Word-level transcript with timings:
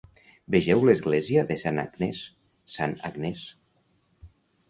Vegeu 0.53 0.79
l'església 0.89 1.43
de 1.51 1.57
Saint 1.65 1.81
Agnes, 1.83 2.23
Saint 2.77 2.95
Agnes. 3.11 3.43